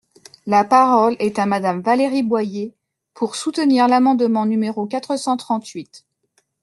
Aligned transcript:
La 0.47 0.63
parole 0.63 1.15
est 1.19 1.37
à 1.37 1.45
Madame 1.45 1.81
Valérie 1.81 2.23
Boyer, 2.23 2.73
pour 3.13 3.35
soutenir 3.35 3.87
l’amendement 3.87 4.47
numéro 4.47 4.87
quatre 4.87 5.15
cent 5.15 5.37
trente-huit. 5.37 6.05